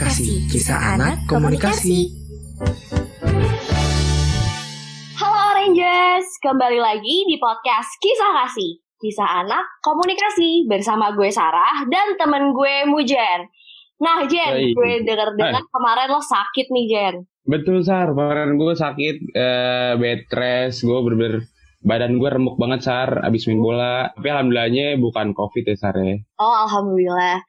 [0.00, 2.08] Kasih, kisah anak komunikasi.
[5.12, 8.80] Halo Oranges, kembali lagi di podcast Kisah Kasih.
[8.96, 13.44] Kisah anak komunikasi bersama gue Sarah dan temen gue Mujen.
[14.00, 14.72] Nah Jen, Baik.
[14.72, 17.14] gue denger-dengar kemarin lo sakit nih Jen.
[17.44, 21.44] Betul Sar, kemarin gue sakit eh, bed rest, gue bener-bener
[21.84, 24.08] badan gue remuk banget Sar, abis main bola.
[24.16, 26.16] Tapi alhamdulillahnya bukan covid ya Sar ya.
[26.40, 27.44] Oh Alhamdulillah.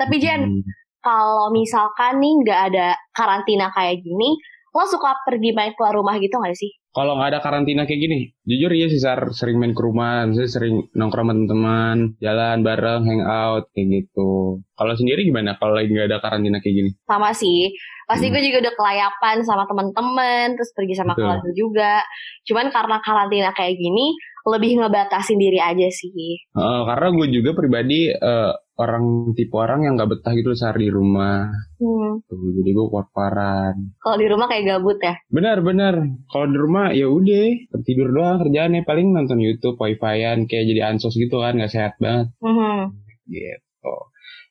[0.00, 0.64] Tapi Jen, Hmm.
[1.00, 4.36] Kalau misalkan nih nggak ada karantina kayak gini,
[4.70, 6.70] lo suka pergi main keluar rumah gitu gak sih?
[6.90, 10.50] Kalau nggak ada karantina kayak gini, jujur iya sih Sar, sering main ke rumah, misalnya
[10.50, 14.58] sering nongkrong sama teman-teman, jalan bareng, hangout, kayak gitu.
[14.74, 16.90] Kalau sendiri gimana kalau lagi nggak ada karantina kayak gini?
[17.06, 17.70] Sama sih.
[18.10, 18.34] Pasti Hmm.
[18.34, 21.22] gue juga udah kelayapan sama temen-temen, terus pergi sama Betul.
[21.22, 21.94] keluarga juga.
[22.42, 24.06] Cuman karena karantina kayak gini,
[24.50, 26.42] lebih ngebatasin diri aja sih.
[26.42, 29.04] Eh, karena gue juga pribadi eh, orang
[29.36, 31.52] tipe orang yang nggak betah gitu Sar di rumah.
[31.76, 32.24] Hmm.
[32.24, 33.74] Tuh, jadi gue kuat-kuaran.
[34.00, 35.14] Kalau di rumah kayak gabut ya.
[35.28, 35.94] Benar benar.
[36.26, 37.44] Kalau di rumah ya udah
[37.84, 42.32] tidur doang kerjaannya paling nonton YouTube, wifi-an kayak jadi ansos gitu kan nggak sehat banget
[42.40, 42.96] Mhm.
[43.28, 43.94] gitu.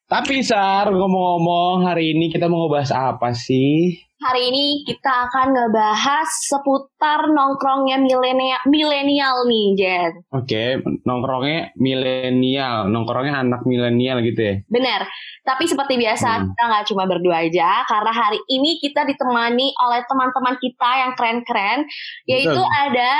[0.05, 4.08] Tapi Sar ngomong-ngomong hari ini kita mau ngebahas apa sih?
[4.19, 10.11] Hari ini kita akan ngebahas seputar nongkrongnya milenial milenial nih, Jen.
[10.35, 14.55] Oke, nongkrongnya milenial, nongkrongnya anak milenial gitu ya.
[14.67, 15.07] Bener.
[15.47, 16.51] Tapi seperti biasa, Hmm.
[16.51, 21.87] kita nggak cuma berdua aja, karena hari ini kita ditemani oleh teman-teman kita yang keren-keren,
[22.27, 22.67] yaitu Betul.
[22.75, 23.13] ada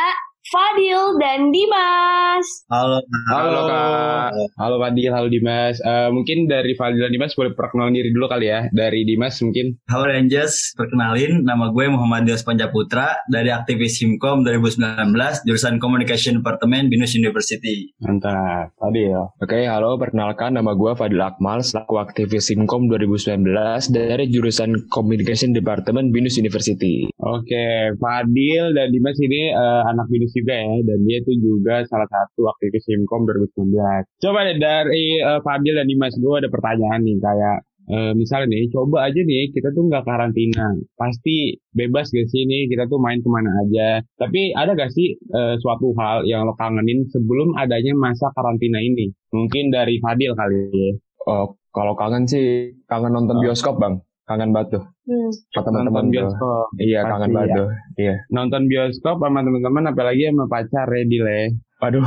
[0.47, 2.47] Fadil dan Dimas.
[2.71, 4.31] Halo, Halo Kak.
[4.55, 5.83] Halo Fadil, halo Dimas.
[5.83, 8.71] Eh, mungkin dari Fadil dan Dimas boleh perkenalan diri dulu kali ya.
[8.71, 9.75] Dari Dimas mungkin.
[9.91, 15.11] Halo Rangers, perkenalin nama gue Muhammad Dias Pancaputra dari aktivis Himkom 2019
[15.43, 17.91] jurusan Communication Departemen Binus University.
[17.99, 19.35] Mantap, Fadil.
[19.43, 23.43] Oke, halo, perkenalkan nama gue Fadil Akmal, selaku aktivis Simkom 2019
[23.91, 27.11] dari jurusan Communication Department Binus University.
[27.19, 32.07] Oke, Fadil dan Dimas ini eh, anak binus juga ya, dan dia itu juga salah
[32.07, 34.07] satu aktivis Simkom 2019.
[34.19, 37.57] Coba deh dari eh, Fadil dan Dimas, gue ada pertanyaan nih, kayak
[37.89, 42.69] eh, misalnya nih, coba aja nih, kita tuh nggak karantina, pasti bebas gak sih nih,
[42.69, 44.05] kita tuh main ke mana aja.
[44.15, 49.09] Tapi ada gak sih eh, suatu hal yang lo kangenin sebelum adanya masa karantina ini?
[49.33, 50.91] Mungkin dari Fadil kali ya.
[51.29, 53.41] Oh, kalau kangen sih, kangen nonton Oh.
[53.45, 54.01] bioskop bang.
[54.29, 54.83] Kangen banget tuh.
[55.03, 55.31] Hmm.
[55.49, 56.13] Sama teman-teman Nonton tuh.
[56.13, 56.65] bioskop.
[56.77, 57.57] Iya, Pasti kangen banget ya.
[57.57, 57.69] tuh.
[57.97, 58.15] Iya.
[58.29, 61.41] nonton bioskop sama teman-teman apalagi sama pacar ya Dil ya.
[61.79, 62.03] Waduh,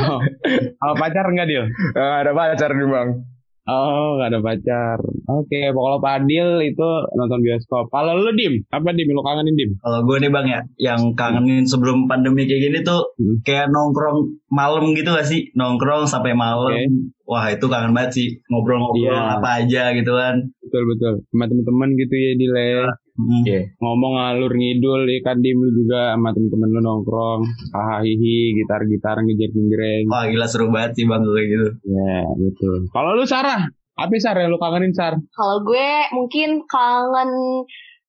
[0.00, 0.20] Oh,
[0.80, 1.64] sama pacar enggak Dil?
[1.92, 3.08] nggak ada pacar nih bang.
[3.62, 4.98] Oh, nggak ada pacar.
[5.30, 7.86] Oke, kalau Padil itu nonton bioskop.
[7.88, 9.06] Kalau lu Dim, apa Dim?
[9.06, 9.70] Lu kangenin Dim?
[9.76, 13.38] Kalau gue nih bang ya, yang kangenin sebelum pandemi kayak gini tuh Hmm.
[13.44, 15.52] kayak nongkrong malam gitu gak sih?
[15.52, 16.72] Nongkrong sampai malam.
[16.72, 16.82] Oke.
[17.24, 19.38] Wah itu kangen banget sih, ngobrol-ngobrol Iya.
[19.38, 20.50] apa aja gitu kan.
[20.70, 21.14] Betul betul.
[21.34, 22.86] Sama teman-teman gitu ya Dil ya.
[23.18, 23.42] Hmm.
[23.42, 23.60] Iya.
[23.82, 27.42] Ngomong ngalur ngidul ya kan Dim lu juga sama teman-teman lu nongkrong.
[27.74, 30.06] Hahaha gitar-gitar ngejer-ngejereng.
[30.06, 31.68] Wah gila seru banget sih bang kayak gitu.
[31.90, 32.86] Ya, betul.
[32.94, 33.66] Kalau lu Sarah,
[33.98, 35.18] apa Sar yang lu kangenin Sar?
[35.34, 37.30] Kalau gue mungkin kangen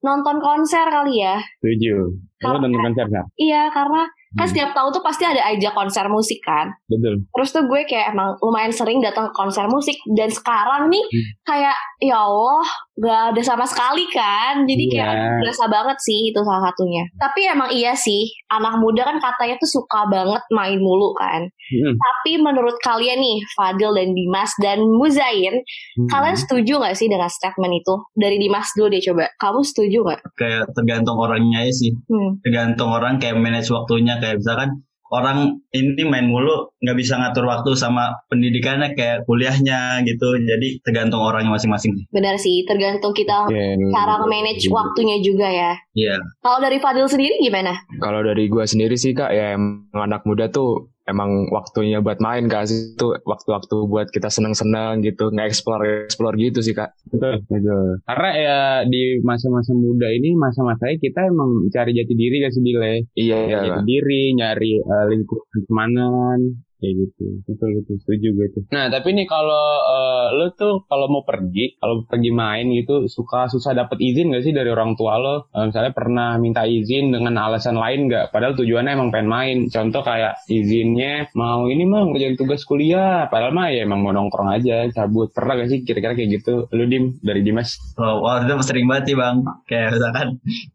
[0.05, 1.41] nonton konser kali ya.
[1.65, 2.13] Setuju.
[2.13, 3.25] Lu Kalau- nonton konser Sar?
[3.41, 4.51] Iya, karena kan Hmm.
[4.51, 6.71] setiap tahun tuh pasti ada aja konser musik kan.
[6.87, 7.27] Betul.
[7.27, 11.27] Terus tuh gue kayak emang lumayan sering datang ke konser musik dan sekarang nih Hmm.
[11.43, 12.63] kayak ya Allah
[13.01, 14.61] gak ada sama sekali kan.
[14.63, 15.01] Jadi Iya.
[15.01, 17.01] kayak berasa banget sih itu salah satunya.
[17.17, 21.49] Tapi emang iya sih anak muda kan katanya tuh suka banget main mulu kan.
[21.49, 21.95] Hmm.
[21.97, 25.55] Tapi menurut kalian nih Fadil dan Dimas dan Muzain,
[25.97, 26.07] Hmm.
[26.07, 27.93] kalian setuju gak sih dengan statement itu?
[28.13, 29.25] Dari Dimas dulu deh coba.
[29.35, 30.19] Kamu setuju gak?
[30.37, 31.91] Kayak tergantung orangnya aja sih.
[32.05, 32.37] Hmm.
[32.43, 37.75] tergantung orang kayak manage waktunya kayak misalkan orang ini main mulu nggak bisa ngatur waktu
[37.75, 43.75] sama pendidikannya kayak kuliahnya gitu jadi tergantung orangnya masing-masing Benar sih, tergantung kita Oke.
[43.91, 45.71] cara manage waktunya juga ya.
[45.91, 47.75] Iya Kalau dari Fadil sendiri gimana?
[47.99, 52.45] Kalau dari gue sendiri sih kak, ya emang anak muda tuh emang waktunya buat main
[52.45, 57.43] kak sih itu waktu-waktu buat kita seneng-seneng gitu nggak explore explore gitu sih kak Betul,
[57.49, 57.99] betul.
[58.07, 62.93] Karena ya di masa-masa muda ini masa-masanya kita emang cari jati diri gak sih Dile?
[63.17, 66.39] iya iya jati diri, nyari eh, lingkungan kemanan,
[66.81, 67.25] kayak gitu.
[67.45, 67.95] Betul, betul.
[68.01, 68.63] Setuju gue tuh.
[68.73, 73.45] Nah, tapi nih kalau eh, lu tuh kalau mau pergi, kalau pergi main gitu, suka
[73.47, 75.45] susah dapet izin gak sih dari orang tua lo?
[75.53, 78.33] Eh, misalnya pernah minta izin dengan alasan lain gak?
[78.33, 79.57] Padahal tujuannya emang pengen main.
[79.69, 83.29] Contoh kayak izinnya mau ini mah ngerjain tugas kuliah.
[83.29, 85.29] Padahal mah ya emang mau nongkrong aja, cabut.
[85.31, 86.65] Pernah gak sih kira-kira kayak gitu?
[86.73, 87.77] Lu Dim, dari Dimas?
[88.01, 90.27] oh, wah itu sering banget sih bang kayak misalkan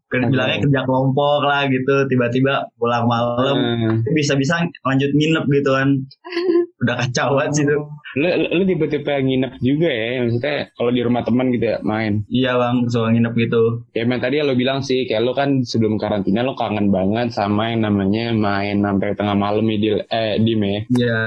[0.07, 4.05] kerja bilangnya kerja kelompok lah gitu tiba-tiba pulang malam Hmm.
[4.15, 5.96] bisa-bisa lanjut nginep gitu kan
[6.83, 7.83] udah kacau banget sih tuh
[8.17, 12.25] Lu, lu, lu tipe-tipe nginep juga ya, maksudnya kalau di rumah teman gitu ya main.
[12.31, 13.63] iya bang suka nginep gitu
[13.93, 17.69] Ya emang tadi lo bilang sih, kayak lo kan sebelum karantina lo kangen banget sama
[17.69, 20.79] yang namanya main sampai tengah malam ya, di, eh, dim ya.
[20.97, 21.19] iya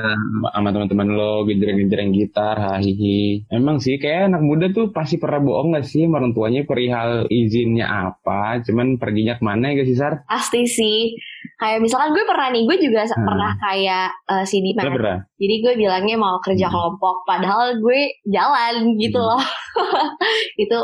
[0.50, 5.76] sama teman-teman lo gejreng-gejreng gitar hahihi emang sih kayak anak muda tuh pasti pernah bohong
[5.76, 10.14] gak sih orang tuanya perihal izinnya apa cuman perginya ke mana ya gak sih Sar?
[10.26, 11.14] Pasti sih.
[11.60, 13.20] Kayak misalkan gue pernah nih, gue juga Hmm.
[13.20, 14.08] pernah kayak
[14.48, 14.88] si Dimas.
[14.88, 15.18] Lo pernah?
[15.36, 16.74] Jadi gue bilangnya mau kerja Hmm.
[16.74, 19.28] kelompok, padahal gue jalan gitu Hmm.
[19.36, 19.42] loh.
[20.64, 20.78] itu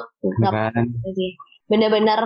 [0.45, 0.85] Kan?
[1.67, 2.21] Bener-bener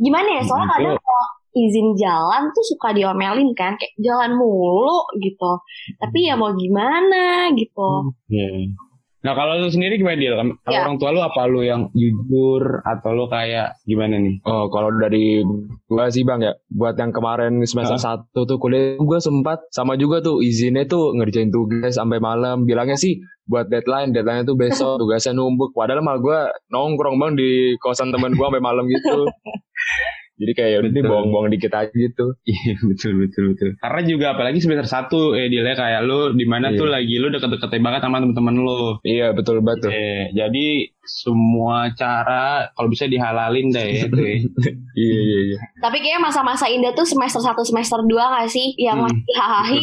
[0.00, 0.42] gimana ya?
[0.48, 5.52] Soalnya Hmm, kadang kalau izin jalan tuh suka diomelin kan, kayak jalan mulu gitu.
[6.00, 8.14] Tapi ya mau gimana gitu.
[8.32, 8.72] Iya.
[9.20, 10.32] Nah kalau lu sendiri gimana Dil?
[10.32, 10.80] Kalau Ya.
[10.80, 14.40] orang tua lu apa lu yang jujur atau lu kayak gimana nih?
[14.48, 15.44] Oh, kalau dari
[15.84, 18.24] gua sih Bang ya, buat yang kemarin semester Hah?
[18.24, 22.64] 1 tuh kuliah gua sempat sama juga tuh izinnya tuh ngerjain tugas sampai malam.
[22.64, 25.76] Bilangnya sih buat deadline, deadline tuh besok tugasnya numpuk.
[25.76, 26.38] Padahal malah gua
[26.72, 29.28] nongkrong Bang di kosan teman gua sampai malam gitu.
[30.40, 31.04] Jadi kayak udah Betul.
[31.06, 32.26] bohong-bohong dikit aja gitu.
[32.48, 33.68] Iya betul betul betul.
[33.76, 36.78] Karena juga apalagi semester satu eh Dil ya kayak lu di mana Iya.
[36.80, 38.80] tuh lagi lu deket-deketnya banget sama temen-temen lu.
[39.04, 39.90] Iya betul banget tuh.
[39.92, 40.66] Eh, jadi
[41.02, 44.36] semua cara kalau bisa dihalalin deh ya ya.
[45.00, 45.58] Iya iya iya.
[45.80, 48.74] Tapi kayaknya masa-masa indah tuh semester 1, semester 2 gak sih?
[48.76, 49.06] Yang Hmm.
[49.08, 49.76] masih hahaha,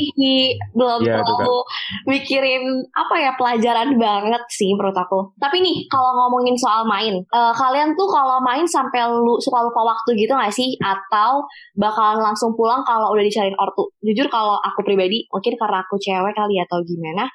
[0.75, 1.57] belum tuh, terlalu
[2.05, 5.31] mikirin apa ya pelajaran banget sih menurut aku.
[5.39, 9.81] Tapi nih kalau ngomongin soal main, eh, kalian tuh kalau main sampai lu suka lupa
[9.87, 10.75] waktu gitu gak sih?
[10.83, 13.89] Atau bakalan langsung pulang kalau udah dicariin ortu?
[14.03, 17.25] Jujur kalau aku pribadi, mungkin karena aku cewek kali ya atau gimana.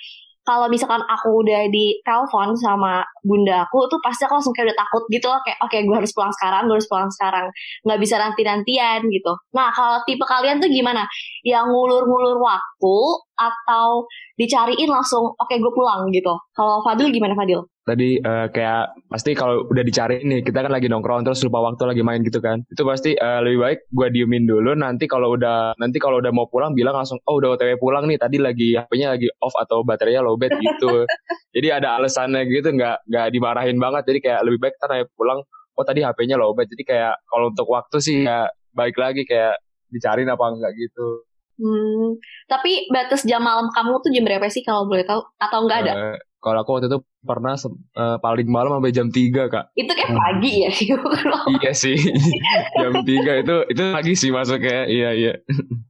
[0.42, 4.78] Kalau misalkan aku udah di telepon sama bunda aku tuh pasti aku langsung kayak udah
[4.82, 7.46] takut gitu loh kayak oke gue harus pulang sekarang gue harus pulang sekarang
[7.86, 9.32] nggak bisa nanti-nantian gitu.
[9.54, 11.06] Nah kalau tipe kalian tuh gimana?
[11.46, 12.96] Yang ngulur-ngulur waktu
[13.38, 14.06] atau
[14.38, 16.34] dicariin langsung oke gue pulang gitu?
[16.58, 17.71] Kalau Fadil gimana Fadil?
[17.82, 21.82] Tadi eh, kayak pasti kalau udah dicari nih, kita kan lagi nongkrong terus lupa waktu
[21.82, 22.62] lagi main gitu kan.
[22.70, 26.46] Itu pasti eh, lebih baik gua diemin dulu nanti kalau udah nanti kalau udah mau
[26.46, 30.22] pulang bilang langsung oh udah OTW pulang nih tadi lagi HP-nya lagi off atau baterainya
[30.22, 31.10] lowbat gitu.
[31.58, 34.02] jadi ada alasannya gitu nggak nggak dimarahin banget.
[34.06, 35.42] Jadi kayak lebih baik ntar pulang
[35.74, 36.70] oh tadi HP-nya lowbat.
[36.70, 38.46] Jadi kayak kalau untuk waktu sih ya
[38.78, 39.58] baik lagi kayak
[39.90, 41.26] dicariin apa enggak gitu.
[41.58, 42.16] Hmm,
[42.48, 45.20] tapi batas jam malam kamu tuh jam berapa sih kalau boleh tahu?
[45.36, 45.92] Atau enggak ada?
[46.14, 49.64] Eh, kalau aku waktu itu pernah eh, paling malam sampai jam 3 kak.
[49.72, 50.70] Itu kayak pagi ya.
[51.58, 51.96] iya sih
[52.82, 55.32] jam 3 itu itu lagi sih masuknya iya iya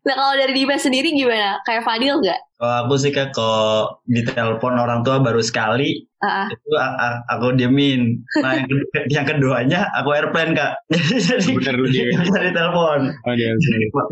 [0.02, 1.60] nah kalau dari Dimas sendiri gimana?
[1.62, 2.40] Kayak Fadil nggak?
[2.56, 6.70] kalau aku sih kayak kalau ditelepon orang tua baru sekali Ah, itu
[7.26, 8.82] aku diemin nah yang, kedua,
[9.18, 12.06] yang keduanya aku airplane kak jadi Bener lu dia.
[12.06, 13.50] nggak bisa ditelepon Oh, dia,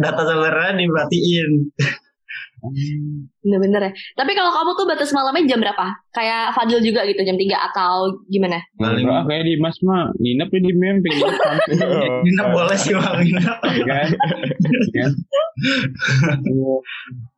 [0.02, 1.50] data selulernya dimatiin
[3.40, 3.92] bener-bener ya.
[4.16, 5.86] Tapi kalau kamu tuh batas malamnya jam berapa?
[6.12, 7.92] Kayak Fadil juga gitu jam 3 atau
[8.28, 8.60] gimana?
[8.76, 11.34] paling Enggak, kayak di Mas mah nginep ya di pengen nginep
[12.24, 14.08] nginep boleh sih bang nginep ya kan?
[14.92, 15.12] Ya kan?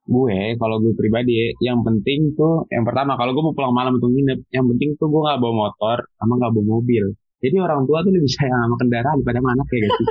[0.03, 3.97] gue kalau gue pribadi ya, yang penting tuh yang pertama kalau gue mau pulang malam
[3.97, 7.05] atau nginep yang penting tuh gue nggak bawa motor sama nggak bawa mobil
[7.43, 10.05] jadi orang tua tuh lebih sayang sama kendaraan daripada sama anak ya gitu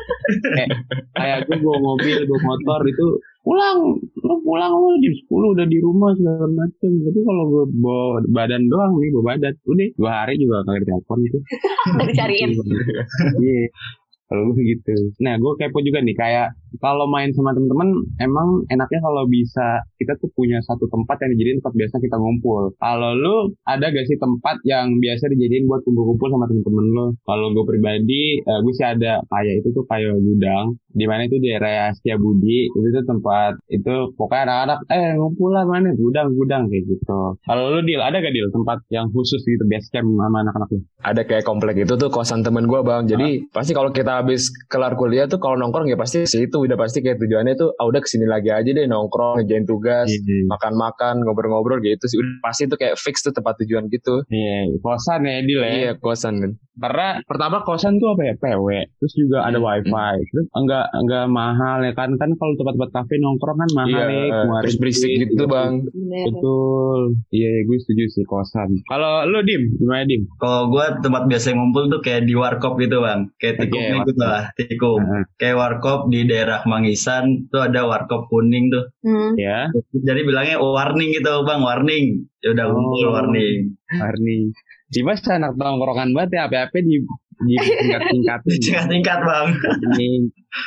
[0.51, 0.69] kayak
[1.15, 3.07] kayak gue bawa mobil bawa motor itu
[3.41, 3.77] pulang
[4.21, 8.63] lu pulang lu jam 10 udah di rumah segala macam tapi kalau gue bawa badan
[8.67, 11.37] doang nih bawa badan udah dua hari juga kagak telepon itu
[12.11, 12.49] dicariin.
[13.41, 13.65] Iya.
[14.31, 14.95] Kalau gue gitu.
[15.19, 17.89] Nah, gue kepo juga nih kayak kalau main sama temen-temen
[18.23, 22.71] emang enaknya kalau bisa kita tuh punya satu tempat yang dijadiin tempat biasa kita ngumpul.
[22.79, 23.35] Kalau lu
[23.67, 27.05] ada gak sih tempat yang biasa dijadiin buat kumpul-kumpul sama temen-temen lu?
[27.27, 30.77] Kalau gue pribadi, eh, gue sih ada kayak itu tuh kayak gudang.
[30.91, 32.71] Di mana itu di area Setiabudi.
[32.71, 37.21] Itu tuh tempat itu pokoknya anak-anak eh ngumpul lah mana gudang-gudang kayak gitu.
[37.43, 40.79] Kalau lu deal ada gak deal tempat yang khusus gitu camp sama anak-anak lu?
[41.01, 44.93] ada kayak komplek itu tuh kosan temen gue bang jadi pasti kalau kita habis kelar
[44.93, 47.99] kuliah tuh kalau nongkrong ya pasti sih itu udah pasti kayak tujuannya tuh ah udah
[48.05, 50.07] ke sini lagi aja deh nongkrong ngejain tugas
[50.45, 52.21] makan-makan ngobrol-ngobrol gitu sih.
[52.21, 54.21] Udah pasti tuh kayak fix tuh tempat tujuan gitu.
[54.29, 55.71] Iya, kosan ya deal ya.
[55.73, 56.51] iya kosan kan
[56.81, 61.83] Karena pertama kosan tuh apa ya PW, terus juga ada wifi, terus enggak enggak mahal
[61.83, 65.29] ya kan kan kalau tempat-tempat kafe nongkrong kan mahal iya ya, keluarin terus berisik duit,
[65.29, 65.71] gitu bang.
[65.83, 66.25] Bener.
[66.31, 66.99] Betul,
[67.35, 68.69] iya gue setuju sih kosan.
[68.87, 70.25] Kalau lu dim, gimana dim?
[70.41, 73.29] kalau gue tempat biasa ngumpul tuh kayak di warkop gitu bang.
[73.37, 74.99] Kayak Oke, tikum gitu lah tikum.
[75.05, 75.23] Heeh.
[75.37, 79.33] kayak warkop di daerah Mangisan tuh ada warkop kuning tuh Hmm.
[79.33, 82.05] Ya, jadi bilangnya oh, warning gitu bang warning
[82.39, 83.13] ya udah ngumpul Oh.
[83.15, 84.51] warning Arni.
[84.91, 86.99] Dimas anak tongkrongan banget ya, apa-apa di
[87.41, 88.53] di tingkat-tingkatin.
[88.61, 89.47] tingkat tingkat bang
[89.87, 90.09] Ini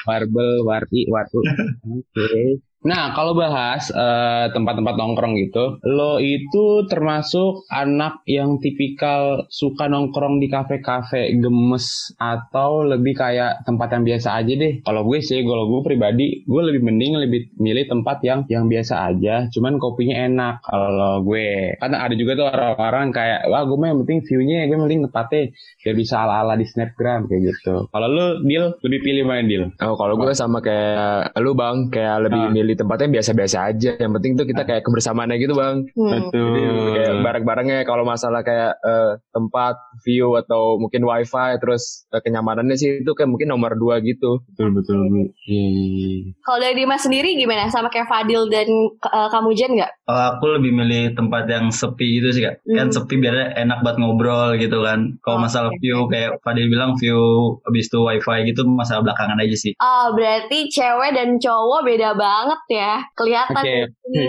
[0.08, 1.38] Warbel, Warti, Watu.
[1.92, 2.58] Oke.
[2.84, 10.36] Nah, kalau bahas eh, tempat-tempat nongkrong gitu, lo itu termasuk anak yang tipikal suka nongkrong
[10.36, 14.84] di kafe-kafe gemes atau lebih kayak tempat yang biasa aja deh.
[14.84, 19.16] Kalau gue sih, kalau gue pribadi, gue lebih mending lebih milih tempat yang yang biasa
[19.16, 20.54] aja, cuman kopinya enak.
[20.60, 24.76] Kalau gue, karena ada juga tuh orang-orang kayak, wah gue mah yang penting view-nya, gue
[24.76, 25.42] mending tempatnya
[25.80, 27.88] biar bisa ala-ala di snapgram kayak gitu.
[27.88, 29.72] Kalau lo deal lebih pilih mana deal?
[29.80, 32.52] Oh, kalau gue sama kayak lu bang, kayak lebih Ah.
[32.52, 33.90] milih tempatnya yang biasa-biasa aja.
[33.96, 35.76] Yang penting tuh kita kayak kebersamaannya gitu bang.
[35.96, 36.30] Hmm.
[36.30, 36.62] Jadi
[36.94, 43.02] kayak bareng-barengnya kalau masalah kayak eh, tempat, view atau mungkin wifi terus eh, kenyamanannya sih
[43.02, 44.42] itu kayak mungkin nomor dua gitu.
[44.54, 44.98] Betul betul.
[45.46, 46.34] Iya.
[46.44, 47.66] Kalau dari Dimas sendiri gimana?
[47.70, 48.68] Sama kayak Fadil dan
[49.00, 49.92] uh, kamu Jen nggak?
[50.04, 52.60] Kalau aku lebih milih tempat yang sepi gitu sih kak.
[52.64, 52.92] Kan Hmm.
[52.92, 55.16] sepi biar enak buat ngobrol gitu kan.
[55.24, 55.44] Kalau Oke.
[55.48, 57.16] masalah view kayak Fadil bilang view
[57.64, 59.72] habis itu wifi gitu masalah belakangan aja sih.
[59.80, 63.02] Oh, berarti cewek dan cowok beda banget ya.
[63.14, 63.62] Kelihatan.
[63.64, 63.86] Nih.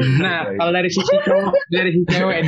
[0.26, 2.42] Nah, kalau dari sisi cowok, dari sisi cewek,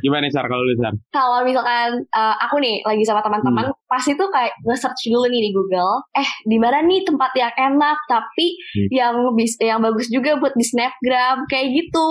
[0.00, 0.94] gimana Sar kalau lu Sar?
[1.10, 3.78] Kalau misalkan uh, aku nih lagi sama teman-teman, Hmm.
[3.86, 6.00] pasti tuh kayak nge-search dulu nih di Google.
[6.16, 8.88] Eh, di mana nih tempat yang enak tapi Hmm.
[8.88, 12.08] yang bis yang bagus juga buat di Snapgram kayak gitu.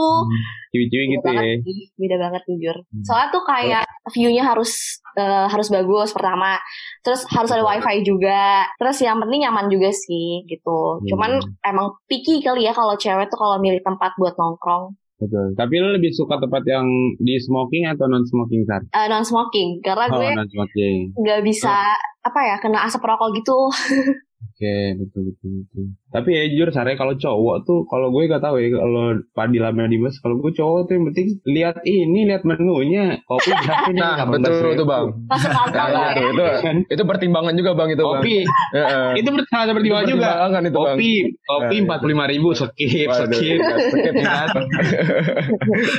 [0.72, 1.36] Ciwi-ciwi gitu ya.
[1.36, 2.75] banget sih, beda banget jujur.
[2.80, 3.04] Hmm.
[3.04, 3.84] Soalnya tuh kayak
[4.16, 4.72] view-nya harus
[5.20, 6.56] eh, harus bagus pertama,
[7.04, 11.04] terus harus ada wifi juga, terus yang penting nyaman juga sih gitu.
[11.04, 11.08] Hmm.
[11.12, 11.32] Cuman
[11.68, 15.54] emang picky kali ya kalau cewek tuh kalau milih tempat buat nongkrong Betul.
[15.54, 16.82] Tapi lu lebih suka tempat yang
[17.22, 18.82] di smoking atau non smoking Sar?
[19.06, 21.13] non smoking karena Oh, gue non smoking.
[21.13, 21.94] nggak bisa
[22.25, 23.70] apa ya kena asap rokok gitu.
[24.50, 25.86] Oke, betul betul betul.
[26.12, 29.88] Tapi ya jujur Sare kalau cowok tuh kalau gue gak tahu ya kalau Padil sama
[29.88, 34.15] Dimas kalau gue cowok tuh yang penting lihat ini lihat menunya kopi berapa nih Nah,
[34.20, 34.75] 18 betul ribu.
[34.75, 35.06] tuh bang.
[35.25, 36.27] Masuk Nah, lah itu, ya.
[36.27, 36.46] itu,
[36.89, 38.12] itu pertimbangan juga bang itu bang.
[38.13, 38.36] kopi
[38.72, 39.10] Heeh.
[39.15, 40.84] itu satu pertimbangan juga pertimbangan itu bang.
[40.91, 44.48] kopi kopi Nah, empat puluh lima ribu skip Waduh, skip skip, Ya kan?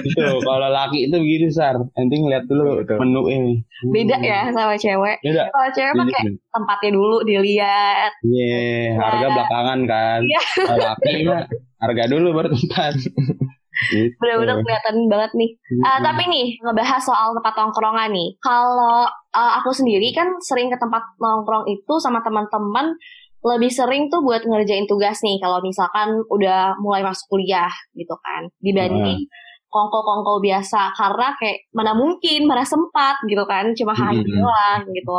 [0.05, 2.97] itu kalau laki itu begitu sar penting lihat dulu Betul.
[2.99, 3.55] menu ini
[3.85, 5.19] Beda ya sama cewek.
[5.21, 8.11] beda Kalau cewek pakai tempatnya dulu dilihat.
[8.23, 9.29] Iya, harga Iya.
[9.33, 10.01] belakangan kan.
[10.23, 10.43] Iya.
[10.69, 11.43] Kalau laki mah
[11.83, 12.95] harga dulu baru tempat.
[13.73, 14.15] Gitu.
[14.21, 15.51] Bener-bener kelihatan banget nih.
[15.83, 18.37] Ah, tapi nih ngebahas soal tempat nongkrongan nih.
[18.39, 22.93] Kalau ah, aku sendiri kan sering ke tempat nongkrong itu sama teman-teman
[23.43, 28.47] lebih sering tuh buat ngerjain tugas nih kalau misalkan udah mulai masuk kuliah gitu kan
[28.63, 29.19] dibanding
[29.67, 34.31] kongko-kongko biasa karena kayak mana mungkin mana sempat gitu kan cuma hari Mhm.
[34.31, 35.17] doang gitu.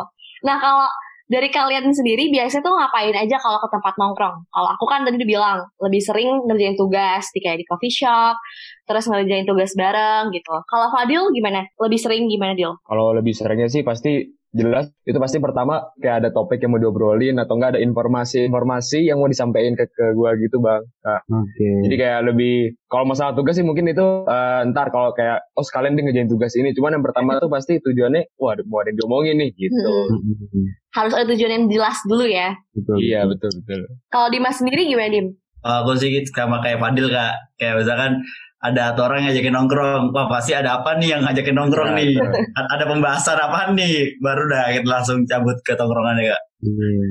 [0.47, 0.87] Nah kalau
[1.33, 4.45] dari kalian sendiri biasanya tuh ngapain aja kalau ke tempat nongkrong?
[4.53, 8.37] Kalau aku kan tadi bilang lebih sering ngerjain tugas di kayak di coffee shop,
[8.85, 10.53] terus ngerjain tugas bareng gitu.
[10.69, 11.65] Kalau Fadil gimana?
[11.81, 12.77] Lebih sering gimana Dil?
[12.85, 14.21] Kalau lebih seringnya sih pasti
[14.53, 19.17] jelas itu pasti pertama kayak ada topik yang mau diobrolin atau enggak ada informasi-informasi yang
[19.17, 20.85] mau disampaikan ke, ke gua gitu bang.
[21.01, 21.69] Nah, Oke.
[21.89, 25.97] Jadi kayak lebih kalau masalah tugas sih mungkin itu eh, ntar kalau kayak oh sekalian
[25.97, 26.69] dia ngerjain tugas ini.
[26.77, 29.93] Cuman yang pertama tuh pasti tujuannya wah mau ada yang diomongin nih gitu.
[30.13, 30.69] Hmm.
[30.93, 32.53] Harus ada tujuan yang jelas dulu ya.
[32.77, 32.95] Betul.
[33.01, 33.89] Iya betul betul.
[34.13, 35.27] Kalau Dimas sendiri gimana Dim?
[35.63, 38.19] Kalau aku sih gitu, sama kayak Fadil kak, kayak misalkan
[38.63, 42.15] ada satu orang ngajakin nongkrong, wah pasti ada apa nih yang ngajakin nongkrong Nah, nih,
[42.15, 42.31] nah.
[42.55, 46.43] A- ada pembahasan apa nih, baru dah kita langsung cabut ke tongkrongan ya kak.
[46.63, 47.07] Iya.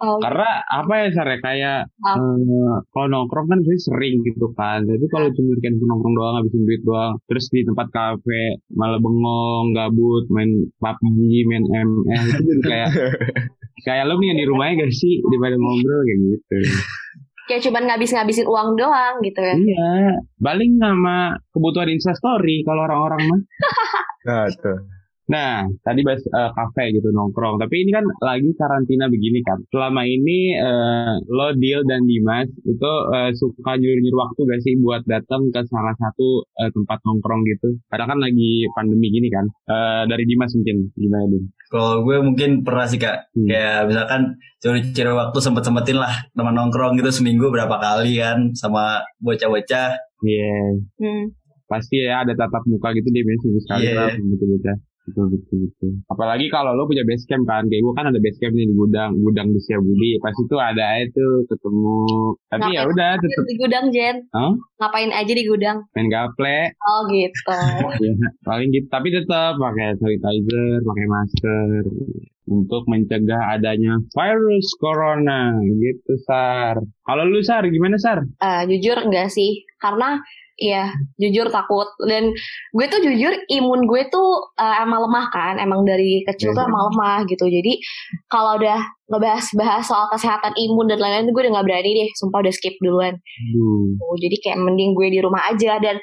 [0.00, 2.16] Oh, Karena apa ya Sar ya, kayak Ah.
[2.16, 4.80] eh, kalau nongkrong kan sih sering gitu kan.
[4.82, 9.76] Jadi kalau cuma kan nongkrong doang habisin duit doang, terus di tempat kafe malah bengong,
[9.76, 12.88] gabut, main PUBG, main ML itu jadi kayak
[13.86, 16.56] kayak lo nih yang di rumahnya gak sih daripada ngobrol kayak gitu.
[17.48, 19.54] Kayak cuman ngabis-ngabisin uang doang gitu ya.
[19.54, 19.92] Iya,
[20.40, 23.40] paling sama kebutuhan instastory kalau orang-orang mah.
[24.24, 24.80] Nah tuh.
[25.24, 27.56] Nah, tadi bahas eh, kafe gitu nongkrong.
[27.56, 29.56] Tapi ini kan lagi karantina begini kan.
[29.72, 35.02] Selama ini eh, lo Deal dan Dimas itu eh, suka nyuruh-nyuruh waktu gak sih buat
[35.08, 37.80] datang ke salah satu eh, tempat nongkrong gitu?
[37.88, 39.48] Karena kan lagi pandemi gini kan.
[39.48, 41.44] Eh, dari Dimas mungkin gimana Dim?
[41.74, 43.50] Kalau gue mungkin pernah sih kak, Hmm.
[43.50, 44.20] kayak misalkan
[44.62, 49.90] curi-curi waktu sempet-sempetin lah teman nongkrong gitu seminggu berapa kali kan sama bocah-bocah.
[50.22, 50.54] Iya,
[51.02, 51.34] Hmm.
[51.66, 53.94] pasti ya ada tatap muka gitu dia biasanya sekali Iya.
[53.98, 54.76] lah betul-betul.
[55.04, 55.92] Betul, betul, betul.
[56.08, 58.74] Apalagi kalau lo punya base camp kan, kayak gue kan ada base camp nih di
[58.74, 60.16] gudang, gudang di Setiabudi.
[60.24, 62.00] Pasti tuh ada aja tuh ketemu.
[62.48, 64.16] Tapi ya udah aja tetep di gudang Jen?
[64.32, 64.52] Hah?
[64.80, 65.84] Ngapain aja di gudang?
[65.92, 66.58] main gaple.
[66.88, 67.52] Oh gitu.
[68.04, 68.12] Ya,
[68.48, 68.88] paling gitu.
[68.88, 71.82] Tapi tetap pakai sanitizer, pakai masker
[72.48, 76.80] untuk mencegah adanya virus corona gitu Sar.
[76.80, 78.24] Kalau lu Sar gimana Sar?
[78.24, 80.20] Eh, jujur enggak sih, karena
[80.54, 80.86] Iya,
[81.18, 81.90] jujur takut.
[82.06, 82.30] Dan
[82.70, 86.70] gue tuh jujur imun gue tuh uh, emang lemah kan, emang dari kecil tuh Iya.
[86.70, 87.44] emang lemah gitu.
[87.44, 87.82] Jadi
[88.30, 88.78] kalau udah
[89.10, 93.18] ngebahas-bahas soal kesehatan imun dan lain-lain gue udah gak berani deh, sumpah udah skip duluan.
[93.18, 93.98] Aduh.
[93.98, 95.98] Oh, jadi kayak mending gue di rumah aja dan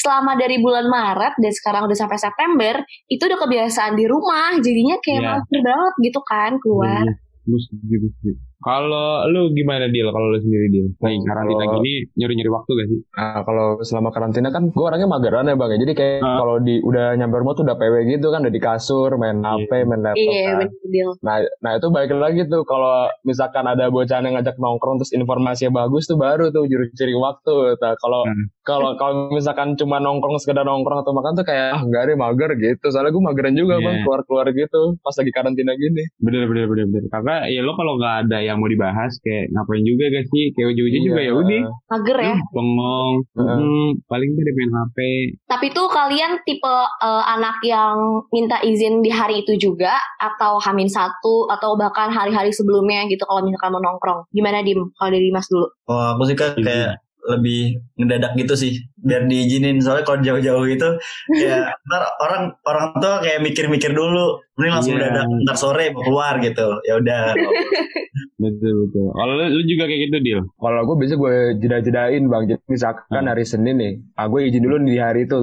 [0.00, 4.96] selama dari bulan Maret dan sekarang udah sampai September itu udah kebiasaan di rumah jadinya
[4.96, 5.30] kayak Iya.
[5.36, 8.32] mager banget gitu kan keluar Iya, setuju.
[8.60, 10.08] Kalau lu gimana deal?
[10.08, 10.86] Kalau lu sendiri deal?
[10.94, 12.98] Lagi Oh, karantina kalau- gini nyuri-nyuri waktu gak sih?
[13.10, 15.78] Nah, kalau selama karantina kan gue orangnya mageran ya bang ya.
[15.80, 16.36] Jadi kayak Ah.
[16.36, 19.64] kalau di udah nyampe rumah tuh udah PW gitu kan, udah di kasur, main Iya.
[19.64, 20.56] HP, main laptop iya kan.
[20.60, 24.96] bener deal Nah, nah itu balik lagi tuh kalau misalkan ada bocah yang ngajak nongkrong
[24.98, 27.56] terus informasinya bagus tuh baru tuh curi-curi waktu.
[27.74, 28.44] Nah, kalau Hmm.
[28.60, 32.50] kalau kalau misalkan cuma nongkrong sekedar nongkrong atau makan tuh kayak ah enggak deh mager
[32.54, 32.86] gitu.
[32.86, 33.84] Soalnya gue mageran juga Iya.
[33.86, 36.04] bang keluar-keluar gitu pas lagi karantina gini.
[36.18, 37.08] Bener bener bener bener.
[37.08, 40.50] Karena ya lo kalau nggak ada yang mau dibahas kayak ngapain juga gak sih?
[40.52, 41.62] Kayak ujung-ujung juga ya udah.
[41.88, 43.56] mager ya Lu bengong, Heeh.
[43.56, 44.98] hmm, paling tuh main HP.
[45.46, 47.96] tapi tuh kalian tipe eh, anak yang
[48.28, 53.42] minta izin di hari itu juga atau hamin satu atau bahkan hari-hari sebelumnya gitu kalau
[53.42, 56.64] misalkan mau nongkrong gimana dim kalau dari Mas dulu Oh aku sih kan Iya.
[56.64, 56.92] kayak
[57.30, 57.60] lebih
[57.94, 60.88] ngedadak gitu sih biar diizinin soalnya kalau jauh-jauh itu
[61.30, 65.08] kayak ntar orang orang tua kayak mikir-mikir dulu mending langsung Iya.
[65.08, 67.22] mendadak ntar sore mau keluar gitu ya udah
[68.40, 69.06] Betul betul.
[69.12, 70.40] Kalau lu, lu juga kayak gitu deal.
[70.56, 72.42] Kalau gue biasa gue jeda-jedain bang.
[72.48, 73.30] Jadi misalkan Hmm.
[73.30, 75.38] hari Senin nih, ah gue izin dulu nih di hari itu.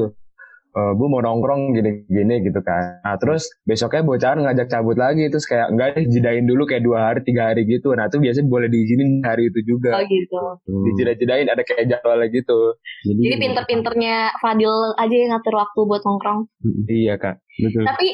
[0.77, 3.01] Eh gue mau nongkrong gini-gini gitu kan.
[3.01, 5.25] Nah terus besoknya bocahan ngajak cabut lagi.
[5.25, 7.98] Terus kayak enggak deh jedain dulu kayak dua hari, tiga hari gitu.
[7.98, 9.91] Nah itu biasanya boleh diizinin hari itu oh juga.
[10.05, 10.84] gitu Tuh.
[10.86, 12.77] Dijeda-jedain ada kayak jadwalnya gitu.
[13.10, 16.46] Jadi, jadi pinter-pinternya Fadil aja yang ngatur waktu buat nongkrong
[16.86, 17.41] Iya kak.
[17.57, 17.81] Betul.
[17.81, 18.07] Tapi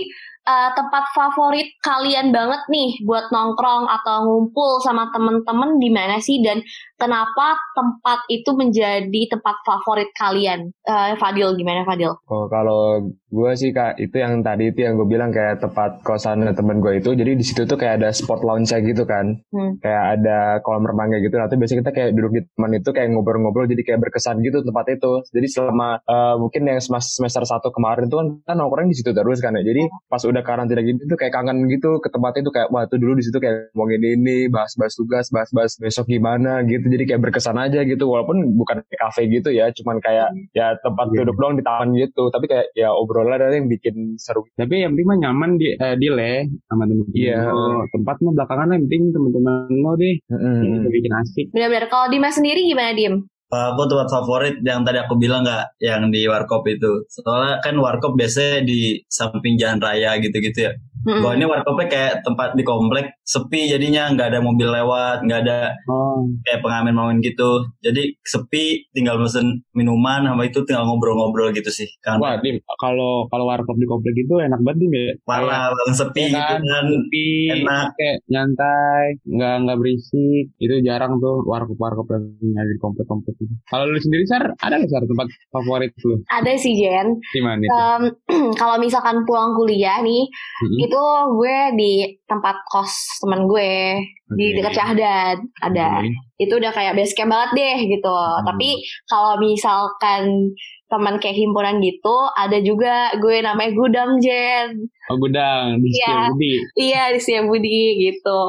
[0.47, 6.39] eh, tempat favorit kalian banget nih buat nongkrong atau ngumpul sama temen-temen di mana sih
[6.39, 6.63] dan
[7.03, 10.71] kenapa tempat itu menjadi tempat favorit kalian?
[10.87, 12.15] Eh, Fadil gimana Fadil?
[12.31, 16.47] Oh, kalau gue sih kak itu yang tadi itu yang gue bilang kayak tempat kosan
[16.55, 17.11] temen gue itu.
[17.11, 19.35] Jadi di situ tuh kayak ada sport lounge gitu kan.
[19.51, 19.75] Hmm.
[19.81, 21.35] kayak ada kolam renang kayak gitu.
[21.35, 24.63] Nah itu biasanya kita kayak duduk di teman itu kayak ngobrol-ngobrol jadi kayak berkesan gitu
[24.63, 25.13] tempat itu.
[25.33, 29.43] Jadi selama eh, mungkin yang semester satu kemarin tuh kan kan nongkrong di situ terus
[29.43, 29.63] kan ya.
[29.65, 33.01] Jadi pas udah karantina gitu tuh kayak kangen gitu ke tempat itu kayak wah tuh
[33.01, 37.57] dulu di situ kayak ngomongin ini bahas-bahas tugas bahas-bahas besok gimana gitu jadi kayak berkesan
[37.57, 41.25] aja gitu walaupun bukan kafe gitu ya cuman kayak ya tempat Iya.
[41.25, 44.93] duduk doang di taman gitu tapi kayak ya obrolan ada yang bikin seru Tapi yang
[44.93, 47.17] penting mah nyaman di eh, deal ya sama temen-temen.
[47.17, 47.37] Iya.
[47.49, 47.83] lo.
[47.89, 50.15] Tempat mah belakangan yang penting temen-temen lo deh.
[50.29, 51.45] Yang bikin asik.
[51.51, 53.15] Benar-benar kalau Dimas sendiri gimana Dim?
[53.53, 58.17] aku tempat favorit yang tadi aku bilang nggak yang di warkop itu soalnya kan warkop
[58.17, 61.19] biasanya di samping jalan raya gitu-gitu ya Mm-mm.
[61.19, 65.59] Kalau ini warkopnya kayak tempat di komplek sepi jadinya nggak ada mobil lewat nggak ada
[65.87, 71.67] Oh, kayak pengamen pengamen gitu jadi sepi tinggal pesen minuman sama itu tinggal ngobrol-ngobrol gitu
[71.69, 72.59] sih kan wah dim.
[72.79, 75.13] Kalau kalau warkop di komplek itu enak banget dim ya.
[75.23, 77.87] parah banget sepi Iya gitu kan, kan sepi, enak.
[77.95, 80.45] kayak nyantai, nggak nggak berisik.
[80.57, 82.23] Itu jarang tuh warkop-warkop yang
[82.55, 83.53] ada di komplek-komplek itu.
[83.67, 86.15] Kalau lu sendiri sar, ada nggak sar tempat favorit lu?
[86.27, 87.07] Ada sih Jen.
[87.31, 87.71] Di mana itu?
[87.71, 88.03] Em,
[88.61, 90.79] kalau misalkan pulang kuliah nih, Mm-mm.
[90.81, 91.01] itu
[91.37, 91.93] gue di
[92.25, 94.01] tempat kos teman gue
[94.33, 94.55] di Oke.
[94.61, 96.01] dekat Syahdan ada.
[96.01, 96.09] Oke.
[96.41, 98.09] itu udah kayak base camp banget deh gitu.
[98.11, 98.43] Hmm.
[98.43, 98.69] Tapi
[99.05, 100.51] kalau misalkan
[100.91, 104.89] teman kayak himpunan gitu, ada juga gue namanya Gudang Jen.
[105.11, 106.31] Oh gudang di Iya.
[106.31, 106.53] Setiabudi.
[106.79, 108.39] Iya di Budi gitu.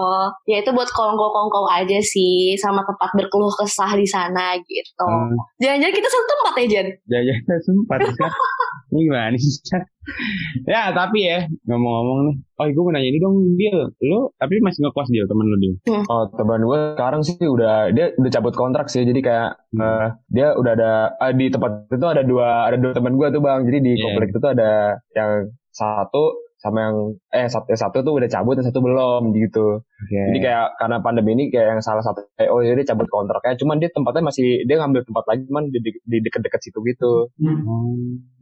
[0.46, 5.06] Ya itu buat kongko-kongko aja sih sama tempat berkeluh kesah di sana gitu.
[5.06, 5.34] Hmm.
[5.58, 6.86] Jangan-jangan kita satu tempat ya Jen?
[7.10, 8.30] Jajan sempat Sar.
[8.94, 9.50] Ini gimana sih?
[10.64, 12.36] Ya tapi ya ngomong-ngomong nih.
[12.54, 13.88] Oh gue mau nanya ini dong Deal.
[14.00, 15.74] Lu tapi masih ngekos Deal temen lu Deal.
[16.06, 19.80] Oh teman gue sekarang sih udah dia udah cabut kontrak sih jadi kayak Hmm.
[19.82, 23.40] eh, dia udah ada ah, di tempat itu ada dua ada dua teman gue tuh
[23.40, 24.02] bang jadi di Iya.
[24.06, 24.70] komplek itu tuh ada
[25.10, 25.32] yang
[25.72, 26.96] satu sama yang
[27.28, 30.18] eh satu, satu tuh udah cabut yang satu belum gitu Oke.
[30.18, 33.78] jadi kayak karena pandemi ini kayak yang salah satu kayak oh jadi cabut kontraknya cuman
[33.78, 37.30] dia tempatnya masih dia ngambil tempat lagi cuman di, di- di deket-deket situ gitu
[37.64, 37.94] Oh.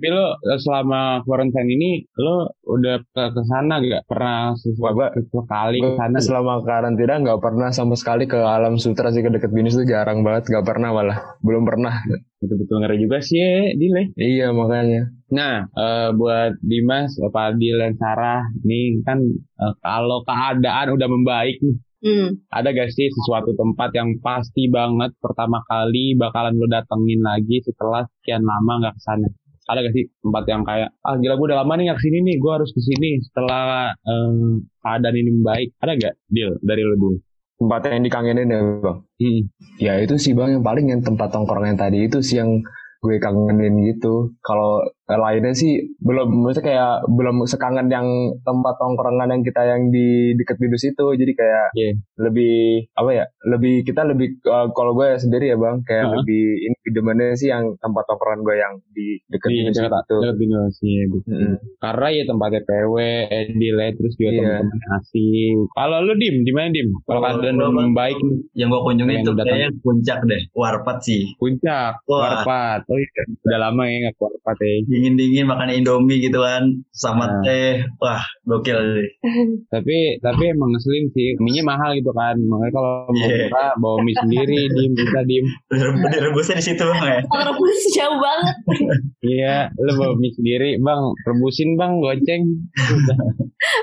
[0.03, 4.99] Tapi lo eh, selama quarantine ini lo udah ke ke sana gak pernah sesuatu
[5.47, 6.19] kali ke sana?
[6.19, 10.27] selama karantina nggak pernah sama sekali ke alam sutra sih ke deket binus tuh jarang
[10.27, 12.03] banget nggak pernah malah belum pernah
[12.43, 14.05] Betul-betul ngeri juga sih ya, Dil ya.
[14.19, 21.09] iya makanya Nah, eh, buat Dimas, Fadil, dan Sarah, nih kan eh, kalau keadaan udah
[21.09, 22.35] membaik nih, Hmm.
[22.51, 28.03] ada gak sih sesuatu tempat yang pasti banget pertama kali bakalan lo datengin lagi setelah
[28.19, 29.29] sekian lama nggak ke sana?
[29.71, 32.19] Ada gak sih tempat yang kayak, ah gila gue udah lama nih nggak ke sini
[32.27, 34.51] nih, gue harus ke sini setelah eh,
[34.83, 35.69] keadaan ini membaik.
[35.79, 37.19] Ada gak, Deal, dari lo dulu?
[37.63, 39.41] tempat yang dikangenin ya bang Hmm.
[39.79, 42.59] Ya itu sih bang yang paling yang tempat tongkrong yang tadi itu sih yang
[42.99, 44.35] gue kangenin gitu.
[44.43, 48.07] Kalau lainnya sih belum maksudnya kayak belum sekangen yang
[48.41, 51.07] tempat tongkrongan yang kita yang di deket binus itu.
[51.13, 51.91] Jadi kayak Iya.
[52.21, 52.55] lebih
[52.93, 53.25] apa ya?
[53.45, 56.17] Lebih kita lebih eh, kalau gue sendiri ya bang kayak Heeh.
[56.17, 60.17] lebih ini demennya sih yang tempat tongkrongan gue yang di deket Di binus dekat itu.
[60.19, 61.33] dekat binus iya, betul.
[61.33, 61.55] Mm-mm.
[61.79, 62.95] Karena ya tempatnya PW,
[63.29, 64.39] Edile, terus juga Iya.
[64.41, 65.55] teman-teman asing.
[65.73, 66.89] Kalau lu dim, di mana dim?
[67.03, 68.17] Kalau keadaan gua, Bang, baik
[68.53, 69.45] Yang gue kunjungi datang.
[69.45, 70.43] kayaknya puncak deh.
[70.53, 71.23] Warpat sih.
[71.35, 72.21] puncak, Wah.
[72.45, 72.81] Warpat.
[72.87, 74.73] Oh iya, udah lama ya nggak Warpat ya.
[74.93, 76.69] Dingin-dingin makan Indomie gitu kan.
[76.93, 77.41] Sama Nah.
[77.41, 77.81] teh.
[77.97, 79.09] Wah gokil sih.
[79.73, 82.37] Tapi tapi emang ngeselin sih, mie mahal gitu kan.
[82.37, 85.47] Makanya kalau mau murah bawa mie sendiri, dim kita dim.
[85.73, 87.19] Direbus, direbusnya di situ bang ya.
[87.25, 88.57] Rebus jauh banget.
[89.23, 91.03] Iya, lu bawa mie sendiri, bang.
[91.25, 92.43] Rebusin bang, goceng.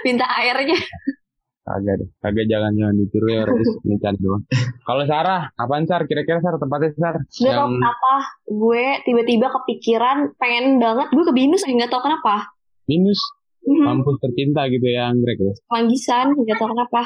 [0.03, 0.75] Minta airnya.
[1.69, 4.41] Kagak deh, kagak jangan jangan ditiru ya rebus ini cari doang.
[4.81, 6.01] Kalau Sarah, kapan Sar?
[6.09, 7.15] Kira-kira Sar tempatnya Sar?
[7.21, 8.13] Gak tau kenapa
[8.49, 12.49] gue tiba-tiba kepikiran pengen banget gue ke binus nggak tau kenapa.
[12.89, 13.21] minus
[13.59, 13.85] Mhm.
[13.85, 15.53] kampus tercinta gitu ya anggrek ya.
[15.69, 17.01] Manggisan nggak tau kenapa.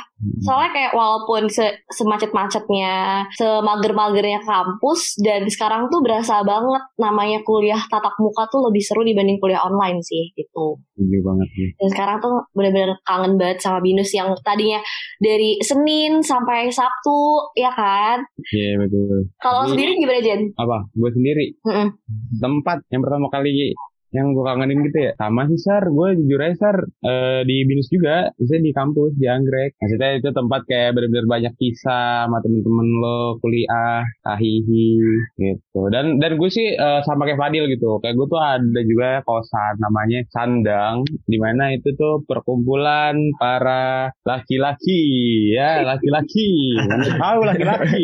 [0.45, 8.15] Soalnya kayak walaupun se semacet-macetnya, semager-magernya kampus dan sekarang tuh berasa banget namanya kuliah tatap
[8.21, 10.79] muka tuh lebih seru dibanding kuliah online sih gitu.
[10.95, 11.69] Setuju banget nih.
[11.81, 14.79] Dan sekarang tuh bener-bener kangen banget sama binus yang tadinya
[15.19, 18.23] dari Senin sampai Sabtu ya kan.
[18.53, 19.29] Iya betul.
[19.41, 20.41] Kalau sendiri gimana Jen?
[20.55, 20.87] Apa?
[20.95, 21.57] Gue sendiri.
[21.65, 21.87] Mm-mm.
[22.39, 23.73] Tempat yang pertama kali
[24.13, 25.84] yang gue kangenin gitu ya sama sih Sar.
[25.89, 29.76] Gue jujur aja Sar eh, di binus juga bisa di kampus di anggrek.
[29.82, 34.89] Maksudnya itu tempat kayak bener-bener banyak kisah sama temen-temen lo kuliah tahihi
[35.36, 35.82] gitu.
[35.89, 37.97] Dan dan gue sih eh, sama kayak Fadil gitu.
[37.99, 45.02] Kayak gue tuh ada juga kosan namanya Sandang di mana itu tuh perkumpulan para laki-laki.
[45.58, 46.78] Ya laki-laki.
[47.23, 48.02] Tahu laki-laki?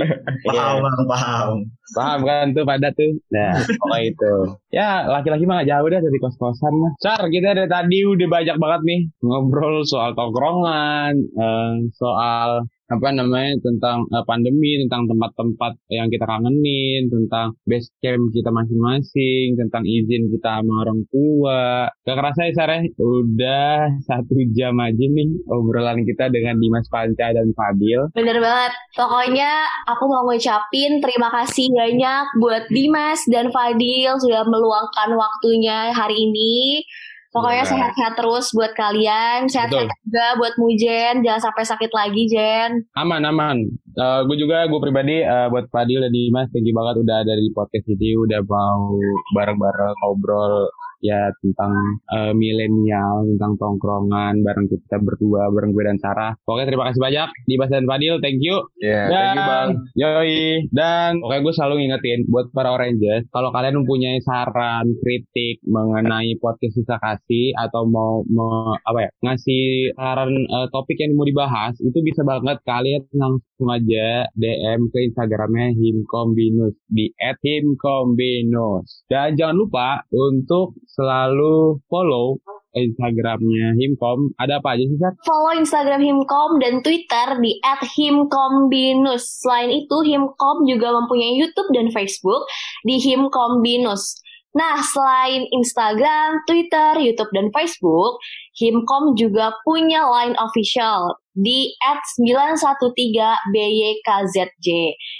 [0.49, 1.78] Paham paham.
[1.95, 3.17] Paham kan tuh pada tuh.
[3.33, 4.33] Nah, pokoknya itu.
[4.69, 6.91] Ya, laki-laki mah gak jauh dah dari kos-kosan mah.
[7.01, 13.53] Sar, kita dari tadi udah banyak banget nih ngobrol soal tongkrongan, eh, soal apa namanya
[13.61, 20.33] tentang eh, pandemi, tentang tempat-tempat yang kita kangenin, tentang base camp kita masing-masing, tentang izin
[20.33, 21.93] kita sama orang tua.
[22.01, 22.81] Gak kerasa ya Sar ya?
[22.97, 28.09] Udah satu jam aja nih obrolan kita dengan Dimas Panca dan Fadil.
[28.17, 28.73] Bener banget.
[28.97, 36.25] Pokoknya aku mau ngucapin terima kasih banyak buat Dimas dan Fadil sudah meluangkan waktunya hari
[36.25, 36.81] ini.
[37.29, 37.71] Pokoknya Iya.
[37.71, 39.45] sehat-sehat terus buat kalian.
[39.45, 40.01] Sehat-sehat Betul.
[40.01, 41.13] juga buat Mujen.
[41.21, 42.71] Jangan sampai sakit lagi, Jen.
[42.97, 43.57] aman aman
[43.99, 47.51] gue juga gue pribadi eh, buat Fadil dan Dimas thank you banget udah ada di
[47.51, 48.95] podcast ini udah mau
[49.35, 50.71] bareng-bareng ngobrol
[51.03, 51.73] ya tentang
[52.13, 57.29] eh, milenial tentang tongkrongan bareng kita berdua bareng gue dan Sarah pokoknya terima kasih banyak
[57.47, 59.69] Dimas dan Fadil thank you Ya, thank you bang.
[59.99, 60.39] Yoi.
[60.71, 66.79] Dan pokoknya gue selalu ngingetin buat para Oranges, kalau kalian mempunyai saran, kritik mengenai podcast
[66.79, 71.99] Sisa Kasih atau mau, mau apa ya ngasih saran eh, topik yang mau dibahas, itu
[71.99, 79.03] bisa banget kalian langsung aja DM ke Instagramnya Himkombinus di @himkombinus.
[79.11, 82.43] Dan jangan lupa untuk selalu follow
[82.75, 84.35] Instagramnya Himkom.
[84.37, 85.13] Ada apa aja sih, Sar?
[85.25, 87.57] Follow Instagram Himkom dan Twitter di
[87.97, 89.41] @himkombinus.
[89.41, 92.45] Selain itu, Himkom juga mempunyai YouTube dan Facebook
[92.85, 94.21] di Himkombinus.
[94.49, 98.17] Nah, selain Instagram, Twitter, YouTube, dan Facebook,
[98.57, 104.67] Himkom juga punya line official di @913BYKZJ.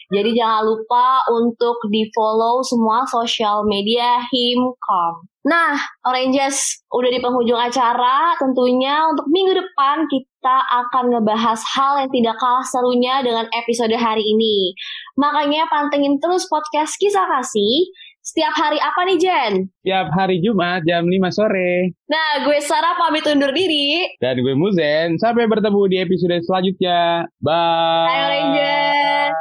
[0.09, 5.29] Jadi jangan lupa untuk di-follow semua sosial media Himkom.
[5.47, 5.71] Nah,
[6.03, 8.35] Oranges, udah di penghujung acara.
[8.35, 14.25] Tentunya untuk minggu depan kita akan ngebahas hal yang tidak kalah serunya dengan episode hari
[14.25, 14.75] ini.
[15.15, 17.87] Makanya pantengin terus podcast Kisah Kasih.
[18.29, 19.53] Setiap hari apa nih, Jen?
[19.81, 21.97] Tiap hari Jumat jam 5 sore.
[22.05, 24.05] Nah, gue Sarah pamit undur diri.
[24.21, 25.17] Dan gue Muzen.
[25.17, 27.25] Sampai bertemu di episode selanjutnya.
[27.41, 28.05] Bye.
[28.05, 29.33] Bye, Oranges.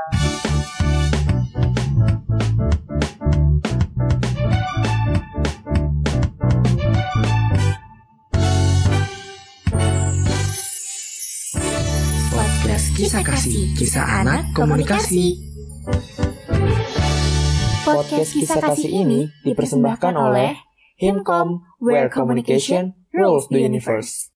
[12.32, 15.36] Podcast Kisah Kasih, Kisah Anak Komunikasi.
[17.88, 20.60] Podcast kisah kasih ini dipersembahkan oleh
[21.00, 24.28] Himkom, where communication rules the universe.